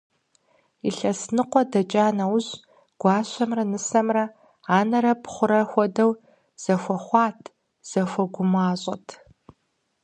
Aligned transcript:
Илъэс 0.89 1.21
ныкъуэ 1.35 1.61
дэкӀа 1.71 2.05
нэужь, 2.17 2.51
гуащэмрэ 3.01 3.63
нысэмрэ 3.71 4.23
анэрэ 4.77 5.13
пхъурэ 5.23 5.59
хуэдэу 5.69 6.11
зэхуэхъуат, 6.63 7.39
зэхуэгумащӀэт. 7.89 9.07